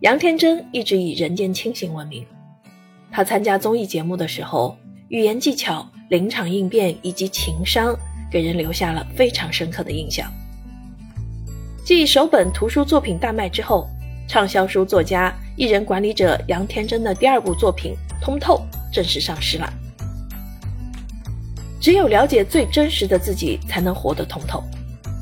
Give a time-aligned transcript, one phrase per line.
[0.00, 2.22] 杨天真一直以人间清醒闻名。
[3.10, 4.76] 他参加综艺节目的时候，
[5.08, 7.96] 语言技巧、临场应变以及情商，
[8.30, 10.30] 给人留下了非常深刻的印象。
[11.82, 13.88] 继首本图书作品大卖之后，
[14.28, 18.60] 畅销书作家、艺人管理者杨天真的第二部作品《通透》
[18.94, 19.72] 正式上市了。
[21.80, 24.62] 只有了解最真实的自己，才能活得通透。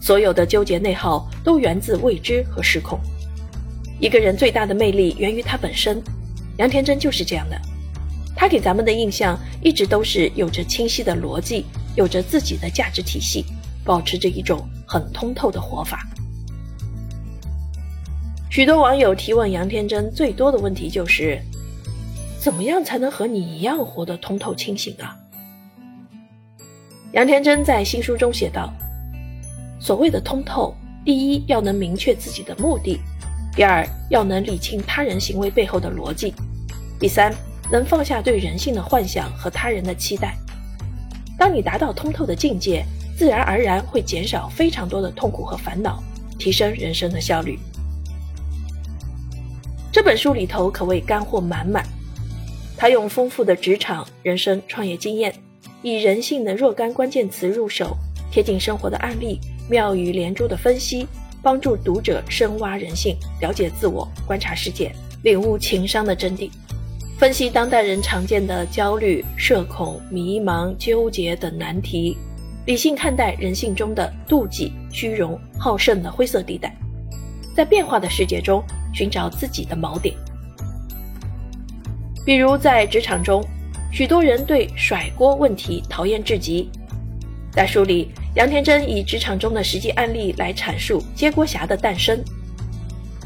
[0.00, 2.98] 所有的纠结内耗都源自未知和失控。
[3.98, 6.02] 一个人最大的魅力源于他本身，
[6.58, 7.60] 杨天真就是这样的。
[8.34, 11.64] 他给咱们的印象一直都是有着清晰的逻辑，
[11.96, 13.44] 有着自己的价值体系，
[13.82, 16.06] 保持着一种很通透的活法。
[18.50, 21.40] 许多网友提问杨天真最多的问题就是：
[22.38, 25.16] 怎么样才能和你一样活得通透清醒啊？
[27.12, 28.70] 杨天真在新书中写道
[29.80, 30.74] ：“所谓的通透，
[31.04, 33.00] 第一要能明确自己的目的，
[33.56, 36.32] 第二要能理清他人行为背后的逻辑，
[37.00, 37.34] 第三。”
[37.68, 40.36] 能放下对人性的幻想和他人的期待。
[41.36, 42.84] 当你达到通透的境界，
[43.18, 46.00] 自然而然会减少非常多的痛苦和烦恼，
[46.38, 47.58] 提升人生的效率。
[49.90, 51.84] 这本书里头可谓干货满满，
[52.76, 55.34] 他用丰富的职场、人生、创业经验，
[55.82, 57.96] 以人性的若干关键词入手，
[58.30, 61.08] 贴近生活的案例，妙语连珠的分析，
[61.46, 64.90] 帮助读者深挖人性，了解自我，观察世界，
[65.22, 66.50] 领悟情商的真谛。
[67.20, 72.18] 分析当代人常见的焦虑、社恐、迷茫、纠结等难题，
[72.66, 76.76] 理性看待人性中的妒忌、虚荣、好胜的灰色地带，
[77.54, 78.60] 在变化的世界中
[78.92, 80.16] 寻找自己的锚点。
[82.24, 83.40] 比如在职场中，
[83.92, 86.68] 许多人对甩锅问题讨厌至极。
[87.52, 92.22] 在书里，杨天真以职场中的实际案例来阐述接锅侠的诞生。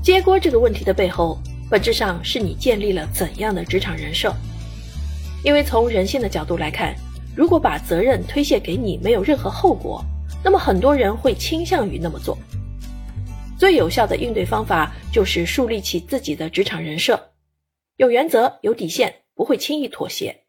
[0.00, 1.38] 接锅这个问题的背后。
[1.68, 4.30] 本质上是你建立了怎样的职场人设？
[5.42, 6.94] 因为从人性的角度来看，
[7.34, 10.04] 如果把责任推卸给你，没有任何后果，
[10.44, 12.36] 那么很多人会倾向于那么做。
[13.58, 17.30] 最有效的应对方法就是树立起自己的职场人设，
[17.96, 20.42] 有原则、有底线，不会轻易妥协。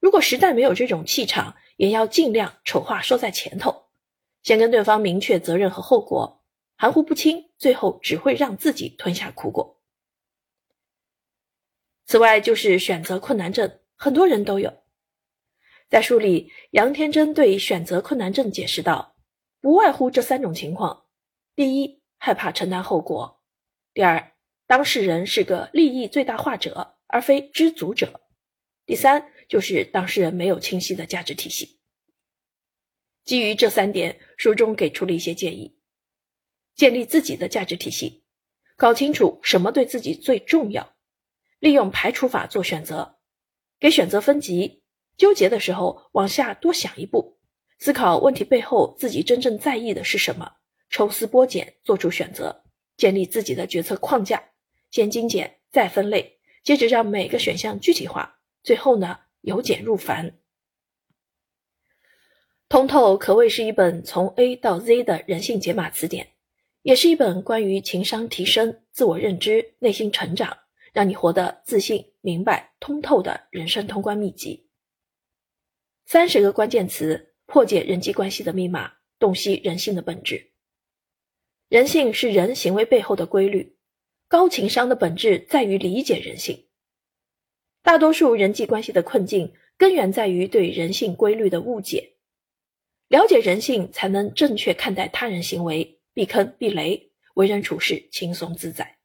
[0.00, 3.86] 如果实在没有这种气场，也要尽量丑话说在前头，
[4.42, 6.42] 先跟对方明确责任和后果，
[6.76, 9.80] 含糊不清，最后只会让自己吞下苦果。
[12.06, 14.72] 此外，就是选择困难症，很多人都有。
[15.88, 19.16] 在书里，杨天真对选择困难症解释道：
[19.60, 21.06] 不外乎这三种情况：
[21.54, 23.40] 第一，害怕承担后果；
[23.92, 24.32] 第二，
[24.66, 28.08] 当事人是个利益最大化者，而非知足者；
[28.84, 31.78] 第三，就是当事人没有清晰的价值体系。
[33.24, 35.76] 基于这三点，书中给出了一些建议：
[36.74, 38.24] 建立自己的价值体系，
[38.76, 40.94] 搞清楚什么对自己最重要。
[41.58, 43.18] 利用排除法做选择，
[43.80, 44.82] 给选择分级。
[45.16, 47.38] 纠结的时候，往下多想一步，
[47.78, 50.52] 思考问题背后自己真正在意的是什么，
[50.90, 52.64] 抽丝剥茧做出选择，
[52.98, 54.50] 建立自己的决策框架，
[54.90, 60.36] 先精简再分类，接着让每个选项具体化，最后呢由简入繁。
[62.68, 66.28] 通透可谓是一本从 A 到 Z 的人性解码词典，
[66.82, 70.58] 也是一本关于情商提升、自我认知、内心成长。
[70.92, 74.70] 让你活得自信、明白、通透的人生通关秘籍。
[76.06, 80.52] 三十个关键词破解人际关系的密码，洞悉人性的本质。
[81.68, 83.76] 人性是人行为背后的规律，
[84.26, 86.65] 高情商的本质在于理解人性。
[87.86, 92.14] 大多数人际关系的困境根源在于对人性规律的误解。
[93.06, 98.96] 了解人性，才能正确看待他人行为，避坑避雷，为人处事轻松自在。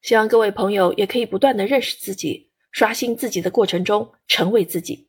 [0.00, 5.08] 希望各位朋友也可以不断的认识自己，刷新自己的过程中成为自己。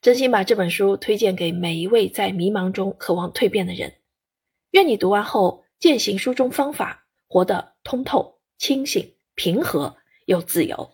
[0.00, 3.92] 真心把这本书推荐给每一位在迷茫中渴望蜕变的人。
[4.70, 9.96] 愿你读完后践行书中方法，活得通透、清醒、平和
[10.26, 10.93] 又自由。